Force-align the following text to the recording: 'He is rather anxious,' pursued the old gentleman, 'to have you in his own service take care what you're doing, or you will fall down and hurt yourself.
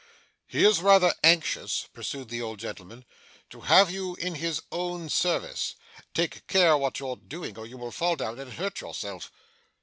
'He 0.47 0.65
is 0.65 0.81
rather 0.81 1.13
anxious,' 1.23 1.87
pursued 1.93 2.29
the 2.29 2.41
old 2.41 2.57
gentleman, 2.57 3.05
'to 3.51 3.61
have 3.61 3.91
you 3.91 4.15
in 4.15 4.33
his 4.33 4.63
own 4.71 5.09
service 5.09 5.75
take 6.15 6.47
care 6.47 6.75
what 6.75 6.99
you're 6.99 7.17
doing, 7.17 7.55
or 7.55 7.67
you 7.67 7.77
will 7.77 7.91
fall 7.91 8.15
down 8.15 8.39
and 8.39 8.53
hurt 8.53 8.81
yourself. 8.81 9.31